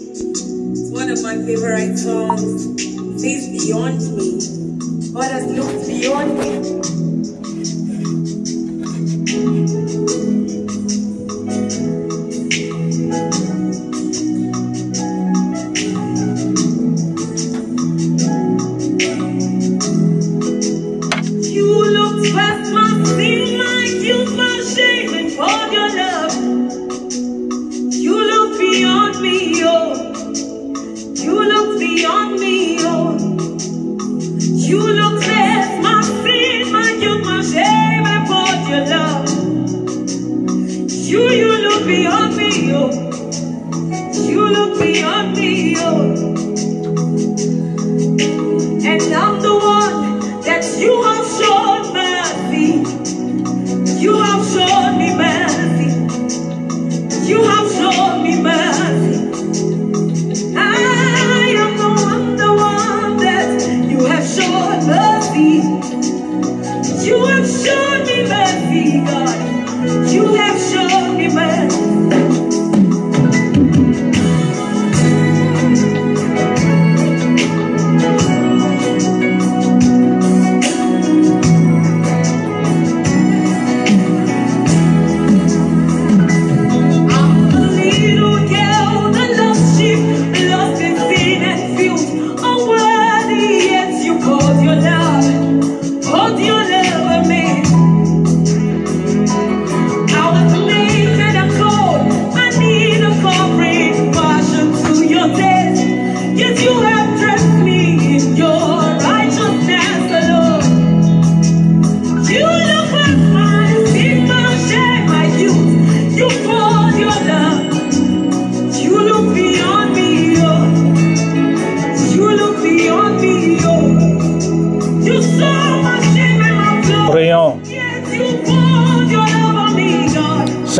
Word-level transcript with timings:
One 0.00 1.10
of 1.10 1.22
my 1.22 1.36
favorite 1.44 1.98
songs. 1.98 2.64
Says 3.20 3.48
beyond 3.50 4.00
me. 4.16 5.12
God 5.12 5.30
has 5.30 5.44
looked 5.46 5.86
beyond 5.86 6.38
me. 6.38 7.09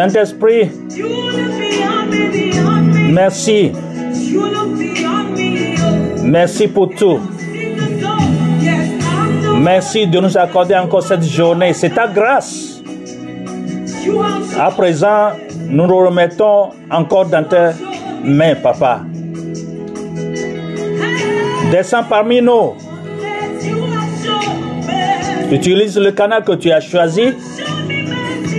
Saint-Esprit, 0.00 0.71
merci. 3.11 3.71
Merci 6.25 6.69
pour 6.69 6.88
tout. 6.94 7.21
Merci 9.59 10.06
de 10.06 10.19
nous 10.21 10.39
accorder 10.39 10.75
encore 10.77 11.03
cette 11.03 11.25
journée. 11.25 11.75
C'est 11.75 11.91
ta 11.91 12.09
grâce. 12.09 12.83
À 14.59 14.71
présent, 14.71 15.33
nous 15.69 15.87
nous 15.87 15.99
remettons 15.99 16.71
encore 16.91 17.27
dans 17.27 17.44
tes 17.44 17.72
mains, 18.25 18.55
papa. 18.55 19.03
Descends 21.71 22.05
parmi 22.09 22.41
nous. 22.41 22.72
Utilise 25.53 25.99
le 25.99 26.10
canal 26.12 26.43
que 26.43 26.53
tu 26.53 26.72
as 26.72 26.81
choisi. 26.81 27.34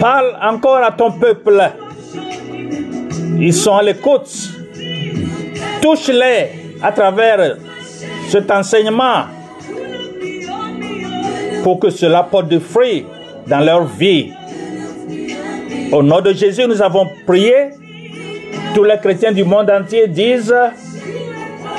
Parle 0.02 0.36
encore 0.42 0.78
à 0.78 0.92
ton 0.92 1.12
peuple. 1.12 1.62
Ils 3.40 3.54
sont 3.54 3.76
à 3.76 3.84
l'écoute. 3.84 4.50
Touche-les 5.80 6.50
à 6.82 6.92
travers 6.92 7.58
cet 8.28 8.50
enseignement 8.50 9.26
pour 11.64 11.80
que 11.80 11.92
cela 11.92 12.24
porte 12.24 12.48
des 12.48 12.60
fruits 12.60 13.06
dans 13.46 13.60
leur 13.60 13.86
vie. 13.86 14.32
Au 15.92 16.02
nom 16.02 16.20
de 16.20 16.34
Jésus, 16.34 16.66
nous 16.68 16.82
avons 16.82 17.06
prié. 17.28 17.70
Tous 18.74 18.84
les 18.84 18.98
chrétiens 18.98 19.32
du 19.32 19.44
monde 19.44 19.70
entier 19.70 20.08
disent 20.08 20.56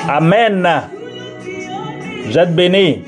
Amen. 0.09 0.69
Êtes 2.33 2.55
bénis. 2.55 3.03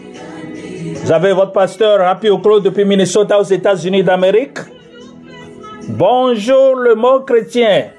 Vous 1.04 1.12
avez 1.12 1.32
votre 1.32 1.52
pasteur 1.52 2.00
Happy 2.00 2.30
Oclo 2.30 2.58
depuis 2.58 2.84
Minnesota 2.84 3.38
aux 3.38 3.44
États-Unis 3.44 4.02
d'Amérique. 4.02 4.73
Bonjour 5.88 6.76
le 6.76 6.94
mot 6.94 7.20
chrétien. 7.20 7.90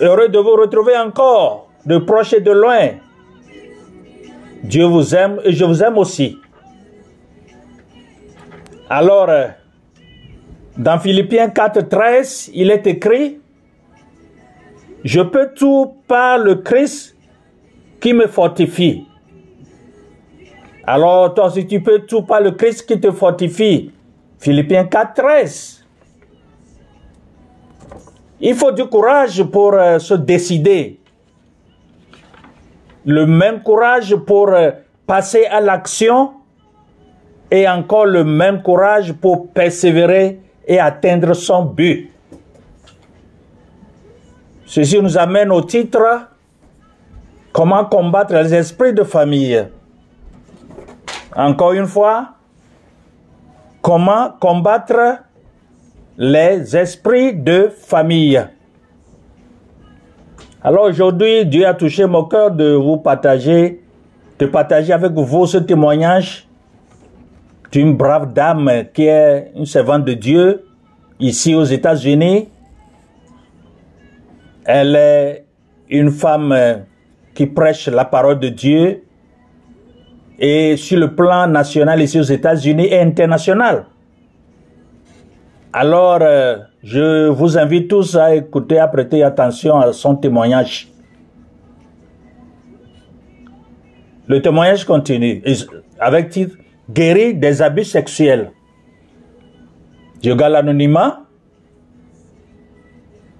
Heureux 0.00 0.28
de 0.28 0.38
vous 0.38 0.56
retrouver 0.56 0.96
encore, 0.96 1.68
de 1.84 1.98
proche 1.98 2.32
et 2.32 2.40
de 2.40 2.50
loin. 2.50 2.92
Dieu 4.62 4.84
vous 4.84 5.14
aime 5.14 5.38
et 5.44 5.52
je 5.52 5.64
vous 5.64 5.82
aime 5.82 5.98
aussi. 5.98 6.38
Alors, 8.88 9.28
euh, 9.28 9.48
dans 10.78 10.98
Philippiens 10.98 11.48
4.13, 11.48 12.50
il 12.54 12.70
est 12.70 12.86
écrit, 12.86 13.40
Je 15.04 15.20
peux 15.20 15.50
tout 15.54 15.96
par 16.08 16.38
le 16.38 16.56
Christ 16.56 17.14
qui 18.00 18.14
me 18.14 18.26
fortifie. 18.26 19.06
Alors, 20.84 21.34
toi, 21.34 21.50
si 21.50 21.66
tu 21.66 21.82
peux 21.82 22.00
tout 22.00 22.22
par 22.22 22.40
le 22.40 22.52
Christ 22.52 22.86
qui 22.86 22.98
te 22.98 23.10
fortifie, 23.10 23.90
Philippiens 24.38 24.84
4.13. 24.84 25.75
Il 28.40 28.54
faut 28.54 28.72
du 28.72 28.84
courage 28.86 29.42
pour 29.44 29.74
euh, 29.74 29.98
se 29.98 30.14
décider. 30.14 31.00
Le 33.04 33.26
même 33.26 33.62
courage 33.62 34.14
pour 34.14 34.48
euh, 34.48 34.70
passer 35.06 35.46
à 35.46 35.60
l'action 35.60 36.32
et 37.50 37.68
encore 37.68 38.06
le 38.06 38.24
même 38.24 38.62
courage 38.62 39.12
pour 39.12 39.48
persévérer 39.52 40.40
et 40.66 40.78
atteindre 40.78 41.32
son 41.34 41.64
but. 41.64 42.10
Ceci 44.66 45.00
nous 45.00 45.16
amène 45.16 45.52
au 45.52 45.62
titre 45.62 46.28
Comment 47.52 47.86
combattre 47.86 48.34
les 48.34 48.52
esprits 48.52 48.92
de 48.92 49.02
famille. 49.02 49.66
Encore 51.34 51.72
une 51.72 51.86
fois, 51.86 52.34
comment 53.80 54.32
combattre 54.38 55.20
les 56.18 56.76
esprits 56.76 57.34
de 57.34 57.68
famille. 57.68 58.42
Alors 60.62 60.84
aujourd'hui, 60.84 61.44
Dieu 61.44 61.66
a 61.66 61.74
touché 61.74 62.06
mon 62.06 62.24
cœur 62.24 62.50
de 62.50 62.72
vous 62.72 62.96
partager, 62.96 63.82
de 64.38 64.46
partager 64.46 64.92
avec 64.92 65.12
vous 65.12 65.46
ce 65.46 65.58
témoignage 65.58 66.48
d'une 67.70 67.94
brave 67.96 68.32
dame 68.32 68.70
qui 68.94 69.06
est 69.06 69.52
une 69.54 69.66
servante 69.66 70.04
de 70.04 70.14
Dieu 70.14 70.64
ici 71.20 71.54
aux 71.54 71.64
États-Unis. 71.64 72.48
Elle 74.64 74.96
est 74.96 75.44
une 75.90 76.10
femme 76.10 76.84
qui 77.34 77.46
prêche 77.46 77.88
la 77.88 78.06
parole 78.06 78.40
de 78.40 78.48
Dieu 78.48 79.02
et 80.38 80.76
sur 80.76 80.98
le 80.98 81.14
plan 81.14 81.46
national 81.46 82.00
ici 82.00 82.18
aux 82.18 82.22
États-Unis 82.22 82.86
et 82.86 83.00
international. 83.00 83.86
Alors, 85.72 86.18
euh, 86.22 86.56
je 86.82 87.28
vous 87.28 87.58
invite 87.58 87.88
tous 87.88 88.16
à 88.16 88.34
écouter, 88.34 88.78
à 88.78 88.88
prêter 88.88 89.22
attention 89.22 89.78
à 89.78 89.92
son 89.92 90.16
témoignage. 90.16 90.88
Le 94.26 94.40
témoignage 94.40 94.84
continue 94.84 95.42
avec 96.00 96.30
titre 96.30 96.56
Guérir 96.90 97.34
des 97.36 97.62
abus 97.62 97.84
sexuels. 97.84 98.52
Je 100.22 100.32
garde 100.32 100.52
l'anonymat. 100.52 101.20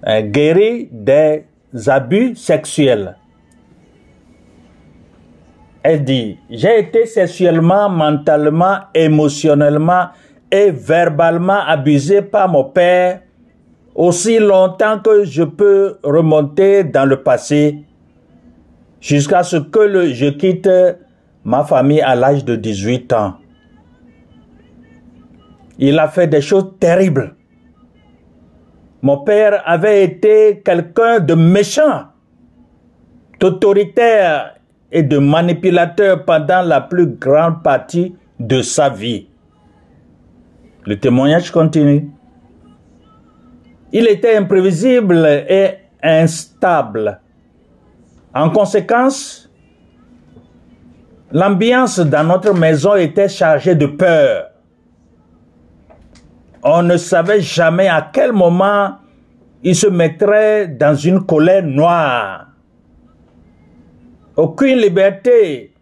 Euh, 0.07 0.21
Guérir 0.21 0.87
des 0.91 1.43
abus 1.87 2.35
sexuels. 2.35 3.15
Elle 5.81 6.03
dit, 6.03 6.37
j'ai 6.49 6.79
été 6.79 7.05
sexuellement, 7.05 7.89
mentalement, 7.89 8.79
émotionnellement 8.93 10.07
et 10.51 10.71
verbalement 10.71 11.59
abusé 11.65 12.21
par 12.21 12.49
mon 12.49 12.63
père 12.63 13.21
aussi 13.95 14.37
longtemps 14.37 14.99
que 14.99 15.25
je 15.25 15.43
peux 15.43 15.97
remonter 16.03 16.83
dans 16.83 17.05
le 17.05 17.23
passé 17.23 17.83
jusqu'à 19.01 19.43
ce 19.43 19.57
que 19.57 20.13
je 20.13 20.27
quitte 20.27 20.69
ma 21.43 21.63
famille 21.63 22.01
à 22.01 22.15
l'âge 22.15 22.45
de 22.45 22.55
18 22.55 23.13
ans. 23.13 23.37
Il 25.79 25.97
a 25.99 26.07
fait 26.07 26.27
des 26.27 26.41
choses 26.41 26.73
terribles. 26.79 27.35
Mon 29.01 29.19
père 29.19 29.61
avait 29.65 30.03
été 30.03 30.61
quelqu'un 30.63 31.19
de 31.19 31.33
méchant, 31.35 32.05
d'autoritaire 33.39 34.55
et 34.91 35.03
de 35.03 35.17
manipulateur 35.17 36.25
pendant 36.25 36.61
la 36.61 36.81
plus 36.81 37.07
grande 37.07 37.61
partie 37.63 38.15
de 38.39 38.61
sa 38.61 38.89
vie. 38.89 39.27
Le 40.87 40.97
témoignage 40.97 41.51
continue. 41.51 42.09
Il 43.91 44.07
était 44.07 44.37
imprévisible 44.37 45.25
et 45.49 45.71
instable. 46.01 47.19
En 48.33 48.49
conséquence, 48.49 49.51
l'ambiance 51.33 51.99
dans 51.99 52.23
notre 52.25 52.53
maison 52.53 52.95
était 52.95 53.27
chargée 53.27 53.75
de 53.75 53.85
peur. 53.85 54.51
On 56.63 56.83
ne 56.83 56.95
savait 56.95 57.41
jamais 57.41 57.89
à 57.89 58.09
quel 58.13 58.31
moment 58.31 58.95
il 59.63 59.75
se 59.75 59.87
mettrait 59.87 60.69
dans 60.69 60.95
une 60.95 61.25
colère 61.25 61.63
noire. 61.63 62.47
Aucune 64.37 64.77
liberté. 64.77 65.73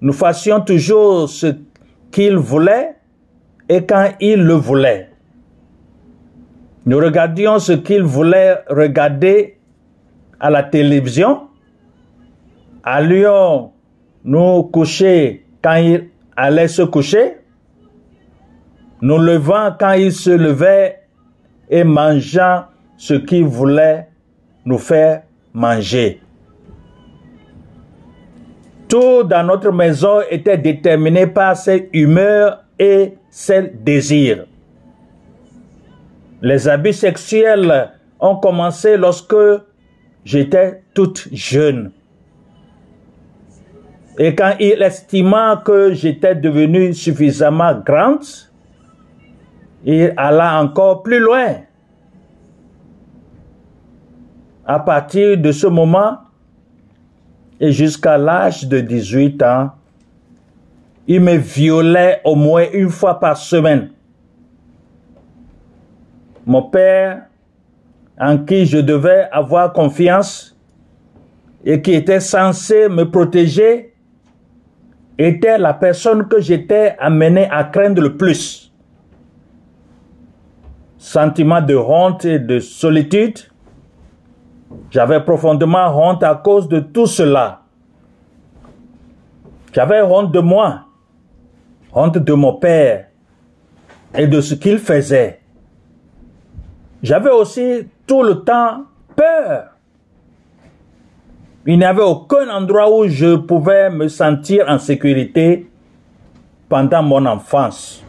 Nous 0.00 0.14
fassions 0.14 0.62
toujours 0.62 1.28
ce 1.28 1.56
qu'il 2.10 2.36
voulait 2.38 2.99
et 3.70 3.86
quand 3.86 4.08
il 4.18 4.42
le 4.42 4.54
voulait. 4.54 5.10
Nous 6.86 6.98
regardions 6.98 7.60
ce 7.60 7.72
qu'il 7.72 8.02
voulait 8.02 8.58
regarder 8.68 9.58
à 10.40 10.50
la 10.50 10.64
télévision. 10.64 11.42
Allions 12.82 13.70
nous 14.24 14.64
coucher 14.64 15.46
quand 15.62 15.76
il 15.76 16.08
allait 16.36 16.66
se 16.66 16.82
coucher. 16.82 17.36
Nous 19.02 19.18
levant 19.18 19.70
quand 19.78 19.92
il 19.92 20.10
se 20.10 20.30
levait 20.30 21.02
et 21.68 21.84
mangeant 21.84 22.64
ce 22.96 23.14
qu'il 23.14 23.44
voulait 23.44 24.08
nous 24.64 24.78
faire 24.78 25.22
manger. 25.54 26.20
Tout 28.88 29.22
dans 29.22 29.46
notre 29.46 29.70
maison 29.70 30.22
était 30.28 30.58
déterminé 30.58 31.28
par 31.28 31.56
ses 31.56 31.88
humeurs 31.92 32.64
et 32.76 33.14
ses 33.30 33.62
désirs. 33.62 34.46
Les 36.42 36.68
abus 36.68 36.92
sexuels 36.92 37.92
ont 38.18 38.36
commencé 38.36 38.96
lorsque 38.96 39.34
j'étais 40.24 40.82
toute 40.94 41.28
jeune. 41.32 41.92
Et 44.18 44.34
quand 44.34 44.54
il 44.58 44.82
estima 44.82 45.62
que 45.64 45.94
j'étais 45.94 46.34
devenue 46.34 46.92
suffisamment 46.92 47.80
grande, 47.80 48.24
il 49.84 50.12
alla 50.16 50.60
encore 50.60 51.02
plus 51.02 51.20
loin. 51.20 51.56
À 54.66 54.78
partir 54.78 55.38
de 55.38 55.52
ce 55.52 55.66
moment 55.66 56.18
et 57.58 57.72
jusqu'à 57.72 58.18
l'âge 58.18 58.66
de 58.66 58.80
18 58.80 59.42
ans, 59.42 59.70
il 61.12 61.20
me 61.20 61.34
violait 61.34 62.20
au 62.22 62.36
moins 62.36 62.66
une 62.72 62.88
fois 62.88 63.18
par 63.18 63.36
semaine. 63.36 63.90
Mon 66.46 66.62
père, 66.62 67.22
en 68.16 68.38
qui 68.38 68.64
je 68.64 68.78
devais 68.78 69.28
avoir 69.32 69.72
confiance 69.72 70.56
et 71.64 71.82
qui 71.82 71.94
était 71.94 72.20
censé 72.20 72.88
me 72.88 73.10
protéger, 73.10 73.92
était 75.18 75.58
la 75.58 75.74
personne 75.74 76.28
que 76.28 76.40
j'étais 76.40 76.94
amené 77.00 77.48
à 77.50 77.64
craindre 77.64 78.02
le 78.02 78.16
plus. 78.16 78.72
Sentiment 80.96 81.60
de 81.60 81.74
honte 81.74 82.24
et 82.24 82.38
de 82.38 82.60
solitude. 82.60 83.40
J'avais 84.92 85.24
profondément 85.24 85.88
honte 85.88 86.22
à 86.22 86.36
cause 86.36 86.68
de 86.68 86.78
tout 86.78 87.08
cela. 87.08 87.62
J'avais 89.72 90.02
honte 90.02 90.30
de 90.30 90.38
moi, 90.38 90.84
honte 91.92 92.18
de 92.18 92.32
mon 92.32 92.54
père 92.54 93.06
et 94.14 94.26
de 94.26 94.40
ce 94.40 94.54
qu'il 94.54 94.78
faisait. 94.78 95.40
J'avais 97.02 97.30
aussi 97.30 97.88
tout 98.06 98.22
le 98.22 98.42
temps 98.42 98.84
peur. 99.16 99.70
Il 101.66 101.78
n'y 101.78 101.84
avait 101.84 102.02
aucun 102.02 102.48
endroit 102.48 102.90
où 102.90 103.06
je 103.06 103.36
pouvais 103.36 103.90
me 103.90 104.08
sentir 104.08 104.64
en 104.68 104.78
sécurité 104.78 105.70
pendant 106.68 107.02
mon 107.02 107.26
enfance. 107.26 108.04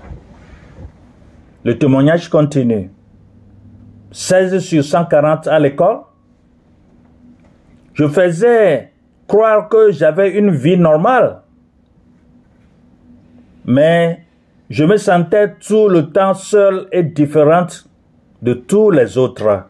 Le 1.64 1.78
témoignage 1.78 2.30
continue. 2.30 2.90
16 4.12 4.60
sur 4.60 4.84
140 4.84 5.48
à 5.48 5.60
l'école. 5.60 6.00
Je 7.94 8.08
faisais 8.08 8.92
croire 9.28 9.70
que 9.70 9.92
j'avais 9.92 10.32
une 10.32 10.52
vie 10.52 10.78
normale. 10.78 11.42
Mais 13.66 14.24
je 14.70 14.84
me 14.84 14.98
sentais 14.98 15.56
tout 15.56 15.88
le 15.88 16.12
temps 16.12 16.34
seul 16.34 16.88
et 16.92 17.04
différente 17.04 17.88
de 18.42 18.54
tous 18.54 18.90
les 18.90 19.18
autres. 19.18 19.66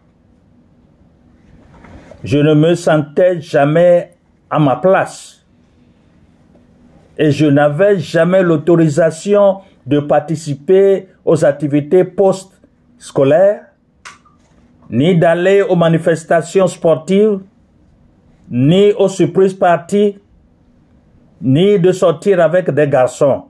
Je 2.24 2.38
ne 2.38 2.54
me 2.54 2.76
sentais 2.76 3.42
jamais 3.42 4.14
à 4.50 4.60
ma 4.60 4.76
place 4.76 5.46
et 7.18 7.32
je 7.32 7.46
n'avais 7.46 8.00
jamais 8.00 8.44
l'autorisation 8.44 9.60
de 9.86 10.00
participer 10.00 11.08
aux 11.26 11.44
activités 11.44 12.04
post-scolaires, 12.04 13.66
ni 14.90 15.18
d'aller 15.18 15.62
aux 15.62 15.76
manifestations 15.76 16.68
sportives, 16.68 17.40
ni 18.50 18.92
aux 18.94 19.10
surprises 19.10 19.54
parties, 19.54 20.18
ni 21.42 21.80
de 21.80 21.92
sortir 21.92 22.40
avec 22.40 22.70
des 22.70 22.88
garçons. 22.88 23.44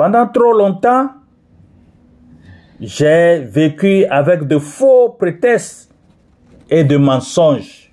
Pendant 0.00 0.26
trop 0.28 0.54
longtemps, 0.54 1.10
j'ai 2.80 3.40
vécu 3.40 4.06
avec 4.06 4.44
de 4.44 4.58
faux 4.58 5.10
prétextes 5.10 5.94
et 6.70 6.84
de 6.84 6.96
mensonges. 6.96 7.92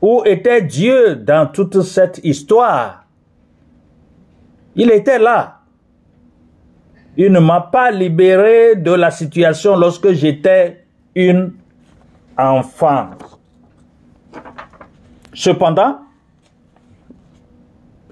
Où 0.00 0.22
était 0.24 0.62
Dieu 0.62 1.14
dans 1.14 1.46
toute 1.46 1.82
cette 1.82 2.20
histoire? 2.24 3.04
Il 4.74 4.90
était 4.92 5.18
là. 5.18 5.58
Il 7.14 7.30
ne 7.30 7.40
m'a 7.40 7.60
pas 7.60 7.90
libéré 7.90 8.76
de 8.76 8.92
la 8.92 9.10
situation 9.10 9.76
lorsque 9.76 10.12
j'étais 10.12 10.86
une 11.14 11.52
enfant. 12.38 13.10
Cependant, 15.34 15.98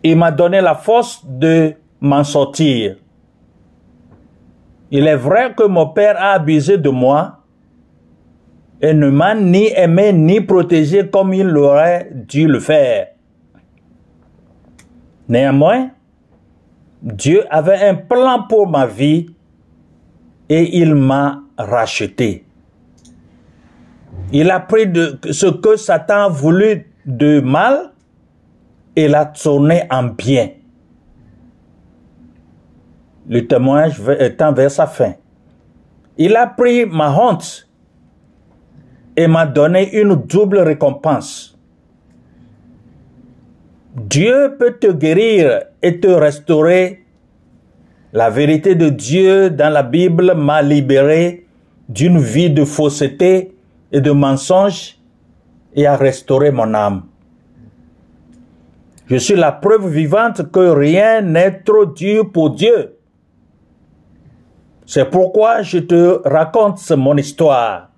il 0.02 0.18
m'a 0.18 0.30
donné 0.30 0.60
la 0.60 0.74
force 0.74 1.24
de 1.24 1.74
m'en 2.00 2.24
sortir. 2.24 2.96
Il 4.90 5.06
est 5.06 5.16
vrai 5.16 5.54
que 5.56 5.64
mon 5.64 5.88
père 5.88 6.16
a 6.18 6.32
abusé 6.32 6.78
de 6.78 6.90
moi 6.90 7.40
et 8.80 8.92
ne 8.92 9.10
m'a 9.10 9.34
ni 9.34 9.68
aimé 9.74 10.12
ni 10.12 10.40
protégé 10.40 11.08
comme 11.08 11.34
il 11.34 11.56
aurait 11.56 12.10
dû 12.12 12.46
le 12.46 12.60
faire. 12.60 13.08
Néanmoins, 15.28 15.90
Dieu 17.02 17.44
avait 17.50 17.88
un 17.88 17.94
plan 17.94 18.44
pour 18.48 18.68
ma 18.68 18.86
vie 18.86 19.26
et 20.48 20.78
il 20.78 20.94
m'a 20.94 21.42
racheté. 21.58 22.44
Il 24.32 24.50
a 24.50 24.60
pris 24.60 24.86
ce 25.30 25.46
que 25.46 25.76
Satan 25.76 26.26
a 26.26 26.28
voulu 26.28 26.92
de 27.04 27.40
mal 27.40 27.92
et 28.94 29.08
l'a 29.08 29.26
tourné 29.26 29.82
en 29.90 30.04
bien 30.04 30.50
le 33.28 33.46
témoignage 33.46 34.00
étant 34.18 34.52
vers 34.52 34.70
sa 34.70 34.86
fin. 34.86 35.14
Il 36.16 36.36
a 36.36 36.46
pris 36.46 36.86
ma 36.86 37.12
honte 37.12 37.68
et 39.16 39.26
m'a 39.26 39.46
donné 39.46 39.98
une 39.98 40.14
double 40.14 40.58
récompense. 40.58 41.58
Dieu 43.94 44.56
peut 44.58 44.74
te 44.78 44.92
guérir 44.92 45.62
et 45.82 46.00
te 46.00 46.08
restaurer. 46.08 47.04
La 48.12 48.30
vérité 48.30 48.74
de 48.74 48.88
Dieu 48.88 49.50
dans 49.50 49.72
la 49.72 49.82
Bible 49.82 50.34
m'a 50.34 50.62
libéré 50.62 51.46
d'une 51.88 52.18
vie 52.18 52.50
de 52.50 52.64
fausseté 52.64 53.56
et 53.92 54.00
de 54.00 54.10
mensonge 54.10 54.98
et 55.74 55.86
a 55.86 55.96
restauré 55.96 56.50
mon 56.50 56.74
âme. 56.74 57.02
Je 59.06 59.16
suis 59.16 59.36
la 59.36 59.52
preuve 59.52 59.88
vivante 59.88 60.50
que 60.50 60.60
rien 60.60 61.22
n'est 61.22 61.60
trop 61.60 61.86
dur 61.86 62.30
pour 62.32 62.50
Dieu. 62.50 62.95
C'est 64.86 65.10
pourquoi 65.10 65.62
je 65.62 65.78
te 65.78 66.20
raconte 66.26 66.88
mon 66.92 67.16
histoire. 67.16 67.90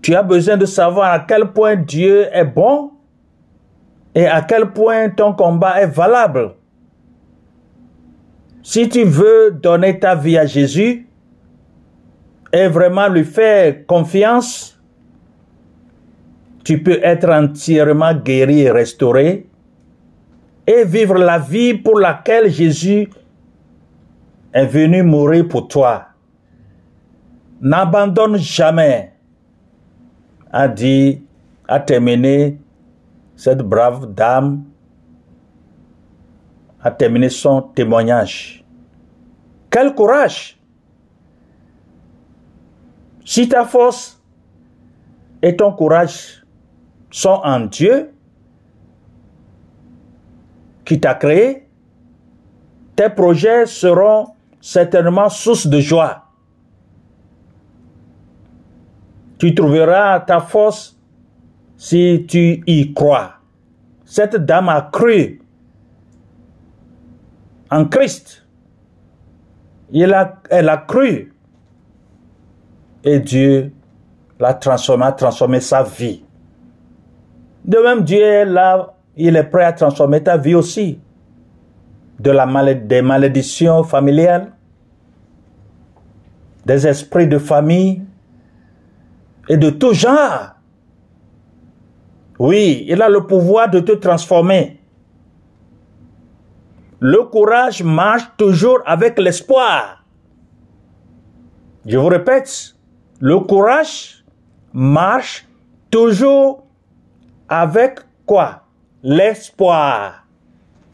Tu 0.00 0.14
as 0.14 0.22
besoin 0.22 0.56
de 0.56 0.64
savoir 0.64 1.12
à 1.12 1.20
quel 1.20 1.52
point 1.52 1.76
Dieu 1.76 2.26
est 2.32 2.44
bon 2.44 2.90
et 4.14 4.26
à 4.26 4.40
quel 4.40 4.70
point 4.70 5.10
ton 5.10 5.34
combat 5.34 5.82
est 5.82 5.86
valable. 5.86 6.54
Si 8.62 8.88
tu 8.88 9.04
veux 9.04 9.50
donner 9.50 9.98
ta 9.98 10.14
vie 10.14 10.38
à 10.38 10.46
Jésus 10.46 11.06
et 12.50 12.66
vraiment 12.68 13.08
lui 13.08 13.24
faire 13.24 13.84
confiance, 13.86 14.80
tu 16.64 16.82
peux 16.82 16.98
être 17.02 17.28
entièrement 17.28 18.14
guéri 18.14 18.62
et 18.62 18.70
restauré 18.70 19.46
et 20.66 20.84
vivre 20.84 21.18
la 21.18 21.38
vie 21.38 21.74
pour 21.74 21.98
laquelle 21.98 22.50
Jésus 22.50 23.10
est 24.54 24.66
venu 24.66 25.02
mourir 25.02 25.48
pour 25.48 25.66
toi. 25.66 26.06
N'abandonne 27.60 28.36
jamais, 28.36 29.12
a 30.52 30.68
dit, 30.68 31.22
a 31.66 31.80
terminé 31.80 32.58
cette 33.34 33.58
brave 33.58 34.14
dame, 34.14 34.64
a 36.80 36.90
terminé 36.90 37.28
son 37.30 37.62
témoignage. 37.62 38.64
Quel 39.70 39.92
courage! 39.94 40.60
Si 43.24 43.48
ta 43.48 43.64
force 43.64 44.22
et 45.42 45.56
ton 45.56 45.72
courage 45.72 46.44
sont 47.10 47.40
en 47.42 47.60
Dieu 47.60 48.12
qui 50.84 51.00
t'a 51.00 51.14
créé, 51.14 51.66
tes 52.94 53.08
projets 53.08 53.66
seront 53.66 54.33
certainement 54.64 55.28
source 55.28 55.66
de 55.66 55.78
joie. 55.78 56.24
Tu 59.36 59.54
trouveras 59.54 60.20
ta 60.20 60.40
force 60.40 60.98
si 61.76 62.24
tu 62.26 62.62
y 62.66 62.94
crois. 62.94 63.34
Cette 64.06 64.36
dame 64.36 64.70
a 64.70 64.88
cru 64.90 65.42
en 67.70 67.84
Christ. 67.84 68.46
Elle 69.92 70.14
a, 70.14 70.40
elle 70.48 70.70
a 70.70 70.78
cru. 70.78 71.34
Et 73.04 73.20
Dieu 73.20 73.70
l'a 74.40 74.54
transformé, 74.54 75.04
a 75.04 75.12
transformé 75.12 75.60
sa 75.60 75.82
vie. 75.82 76.24
De 77.66 77.76
même, 77.80 78.02
Dieu 78.02 78.22
est 78.22 78.46
là, 78.46 78.94
il 79.14 79.36
est 79.36 79.44
prêt 79.44 79.64
à 79.64 79.74
transformer 79.74 80.22
ta 80.22 80.38
vie 80.38 80.54
aussi. 80.54 80.98
De 82.18 82.30
la 82.30 82.74
des 82.74 83.02
malédictions 83.02 83.82
familiales, 83.84 84.53
des 86.66 86.86
esprits 86.86 87.28
de 87.28 87.38
famille 87.38 88.02
et 89.48 89.56
de 89.56 89.70
tout 89.70 89.92
genre. 89.92 90.54
Oui, 92.38 92.84
il 92.88 93.00
a 93.02 93.08
le 93.08 93.26
pouvoir 93.26 93.70
de 93.70 93.80
te 93.80 93.92
transformer. 93.92 94.80
Le 97.00 97.22
courage 97.24 97.82
marche 97.82 98.24
toujours 98.36 98.78
avec 98.86 99.18
l'espoir. 99.18 100.04
Je 101.86 101.98
vous 101.98 102.08
répète, 102.08 102.74
le 103.20 103.38
courage 103.40 104.24
marche 104.72 105.46
toujours 105.90 106.66
avec 107.48 108.00
quoi? 108.24 108.62
L'espoir. 109.02 110.24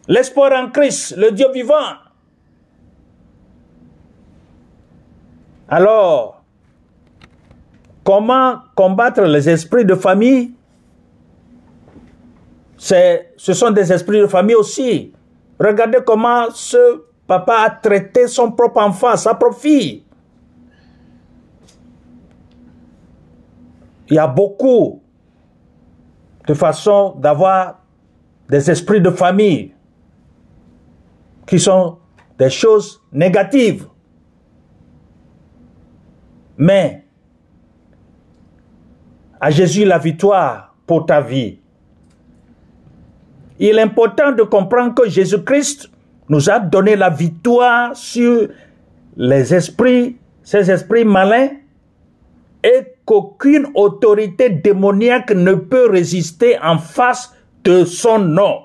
L'espoir 0.09 0.51
en 0.53 0.71
Christ, 0.71 1.17
le 1.17 1.31
Dieu 1.31 1.47
vivant. 1.55 1.95
Alors, 5.73 6.43
comment 8.03 8.59
combattre 8.75 9.23
les 9.23 9.49
esprits 9.49 9.85
de 9.85 9.95
famille? 9.95 10.53
Ce 12.77 13.53
sont 13.53 13.71
des 13.71 13.93
esprits 13.93 14.21
de 14.21 14.27
famille 14.27 14.57
aussi. 14.57 15.13
Regardez 15.61 15.99
comment 16.05 16.47
ce 16.51 17.05
papa 17.27 17.67
a 17.67 17.71
traité 17.71 18.27
son 18.27 18.51
propre 18.51 18.81
enfant, 18.81 19.17
sa 19.17 19.35
propre 19.35 19.59
fille. 19.59 20.03
Il 24.09 24.15
y 24.15 24.19
a 24.19 24.27
beaucoup 24.27 25.01
de 26.49 26.55
façon 26.55 27.15
d'avoir 27.19 27.79
des 28.49 28.69
esprits 28.69 29.01
de 29.01 29.11
famille 29.11 29.73
qui 31.47 31.61
sont 31.61 31.99
des 32.37 32.51
choses 32.51 33.01
négatives. 33.13 33.87
Mais 36.61 37.05
à 39.41 39.51
Jésus 39.51 39.87
la 39.87 39.97
victoire 39.97 40.75
pour 40.87 41.07
ta 41.07 41.23
vie. 41.23 41.59
Il 43.59 43.79
est 43.79 43.81
important 43.81 44.33
de 44.33 44.43
comprendre 44.43 44.95
que 44.95 45.09
Jésus-Christ 45.09 45.91
nous 46.29 46.51
a 46.51 46.61
donné 46.61 46.97
la 46.97 47.09
victoire 47.09 47.97
sur 47.97 48.49
les 49.17 49.55
esprits, 49.55 50.19
ces 50.43 50.71
esprits 50.71 51.07
malins 51.07 51.49
et 52.63 52.95
qu'aucune 53.07 53.69
autorité 53.75 54.51
démoniaque 54.51 55.33
ne 55.33 55.55
peut 55.55 55.89
résister 55.89 56.59
en 56.63 56.77
face 56.77 57.35
de 57.65 57.87
son 57.87 58.19
nom. 58.19 58.65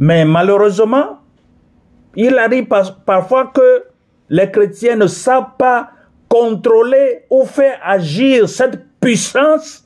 Mais 0.00 0.24
malheureusement, 0.24 1.20
il 2.16 2.36
arrive 2.36 2.66
parfois 3.06 3.52
que 3.54 3.91
les 4.32 4.50
chrétiens 4.50 4.96
ne 4.96 5.06
savent 5.06 5.56
pas 5.58 5.90
contrôler 6.26 7.26
ou 7.28 7.44
faire 7.44 7.78
agir 7.84 8.48
cette 8.48 8.82
puissance 8.98 9.84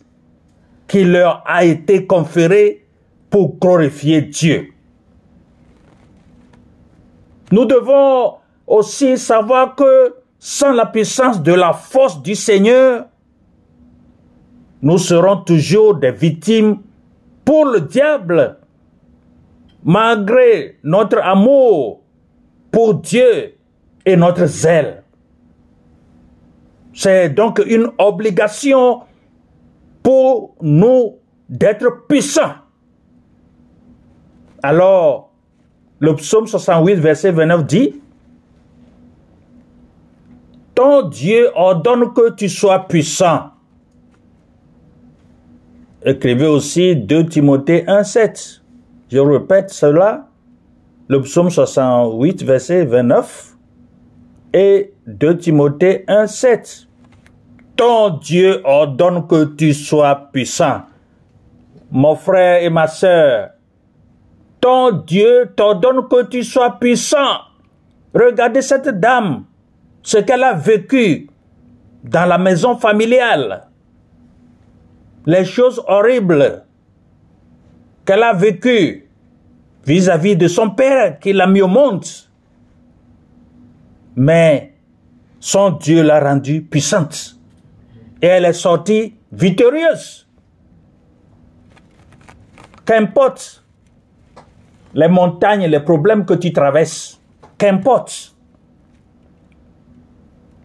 qui 0.87 1.05
leur 1.05 1.43
a 1.45 1.65
été 1.65 2.07
conférée 2.07 2.87
pour 3.29 3.59
glorifier 3.59 4.23
Dieu. 4.23 4.69
Nous 7.51 7.65
devons 7.65 8.35
aussi 8.69 9.19
savoir 9.19 9.75
que 9.75 10.15
sans 10.39 10.73
la 10.73 10.87
puissance 10.87 11.43
de 11.43 11.53
la 11.53 11.73
force 11.73 12.23
du 12.23 12.37
Seigneur, 12.37 13.07
nous 14.81 14.99
serons 14.99 15.39
toujours 15.39 15.97
des 15.97 16.13
victimes 16.13 16.79
pour 17.45 17.65
le 17.65 17.81
diable, 17.81 18.59
malgré 19.83 20.79
notre 20.85 21.19
amour 21.19 22.03
pour 22.71 22.95
Dieu 22.95 23.56
et 24.07 24.17
notre 24.17 24.47
zèle. 24.47 25.03
C'est 26.95 27.29
donc 27.29 27.61
une 27.67 27.91
obligation 27.99 29.01
pour 30.03 30.55
nous 30.63 31.17
d'être 31.49 32.07
puissants. 32.07 32.55
Alors, 34.63 35.33
le 35.99 36.15
psaume 36.15 36.47
68, 36.47 36.95
verset 36.95 37.33
29 37.33 37.67
dit, 37.67 38.01
ton 40.75 41.09
Dieu 41.09 41.51
ordonne 41.55 42.13
que 42.13 42.33
tu 42.35 42.49
sois 42.49 42.87
puissant. 42.87 43.51
Écrivez 46.05 46.47
aussi 46.47 46.95
2 46.95 47.27
Timothée 47.27 47.85
1,7. 47.87 48.61
Je 49.11 49.19
répète 49.19 49.71
cela. 49.71 50.29
Le 51.09 51.21
psaume 51.23 51.51
68, 51.51 52.43
verset 52.43 52.85
29 52.85 53.56
et 54.57 54.95
2 55.07 55.37
Timothée 55.37 56.07
1,7. 56.09 56.87
Ton 57.77 58.09
Dieu 58.17 58.63
ordonne 58.65 59.27
que 59.27 59.45
tu 59.55 59.75
sois 59.75 60.31
puissant. 60.33 60.81
Mon 61.91 62.17
frère 62.17 62.63
et 62.63 62.71
ma 62.71 62.87
sœur, 62.87 63.51
ton 64.59 64.93
Dieu 64.93 65.53
t'ordonne 65.55 66.09
que 66.09 66.25
tu 66.25 66.43
sois 66.43 66.79
puissant. 66.81 67.43
Regardez 68.15 68.63
cette 68.63 68.89
dame 68.99 69.45
ce 70.03 70.17
qu'elle 70.19 70.43
a 70.43 70.55
vécu 70.55 71.29
dans 72.03 72.25
la 72.25 72.39
maison 72.39 72.79
familiale, 72.79 73.69
les 75.27 75.45
choses 75.45 75.83
horribles 75.87 76.65
qu'elle 78.07 78.23
a 78.23 78.33
vécues 78.33 79.07
vis-à-vis 79.85 80.35
de 80.35 80.49
son 80.49 80.71
père 80.71 81.19
qui 81.19 81.35
l'a 81.35 81.47
mis 81.47 81.61
au 81.61 81.69
monde. 81.69 82.07
Mais 84.17 84.73
son 85.39 85.71
Dieu 85.71 86.03
l'a 86.03 86.21
rendue 86.21 86.63
puissante 86.63 87.37
et 88.23 88.27
elle 88.27 88.47
est 88.47 88.53
sortie 88.55 89.15
victorieuse. 89.31 90.27
Qu'importe 92.85 93.65
les 94.95 95.09
montagnes, 95.09 95.67
les 95.67 95.81
problèmes 95.81 96.25
que 96.25 96.35
tu 96.35 96.53
traverses, 96.53 97.21
qu'importe 97.59 98.35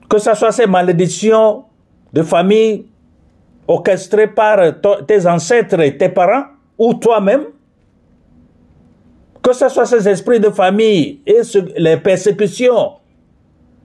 que 0.09 0.17
ce 0.17 0.33
soit 0.33 0.51
ces 0.51 0.67
malédictions 0.67 1.65
de 2.13 2.23
famille 2.23 2.85
orchestrées 3.67 4.27
par 4.27 4.59
tes 5.07 5.25
ancêtres 5.25 5.79
et 5.79 5.97
tes 5.97 6.09
parents 6.09 6.45
ou 6.77 6.93
toi-même, 6.95 7.45
que 9.41 9.53
ce 9.53 9.69
soit 9.69 9.85
ces 9.85 10.07
esprits 10.07 10.39
de 10.39 10.49
famille 10.49 11.21
et 11.25 11.41
les 11.77 11.97
persécutions, 11.97 12.93